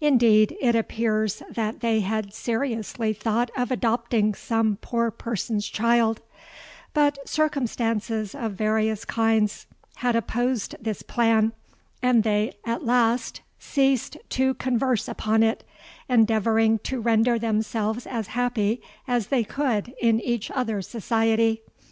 Indeed, 0.00 0.56
it 0.60 0.74
appears 0.74 1.44
that 1.48 1.78
they 1.78 2.00
had 2.00 2.34
seriously 2.34 3.12
thought 3.12 3.52
of 3.56 3.70
adopting 3.70 4.34
some 4.34 4.78
poor 4.80 5.12
person's 5.12 5.68
child: 5.68 6.20
but 6.92 7.18
circumstances 7.28 8.34
of 8.34 8.54
various 8.54 9.04
kinds 9.04 9.66
had 9.98 10.16
opposed 10.16 10.74
this 10.80 11.02
plan; 11.02 11.52
and 12.02 12.24
they 12.24 12.56
at 12.64 12.84
last 12.84 13.42
ceased 13.60 14.16
to 14.30 14.54
converse 14.54 15.06
upon 15.06 15.44
it—endeavouring 15.44 16.80
to 16.80 17.00
render 17.00 17.38
themselves 17.38 18.08
as 18.08 18.26
happy 18.26 18.82
as 19.06 19.28
they 19.28 19.44
could 19.44 19.94
in 20.02 20.18
each 20.18 20.50
other's 20.50 20.88
society. 20.88 21.62